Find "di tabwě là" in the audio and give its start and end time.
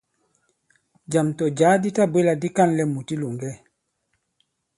1.81-2.33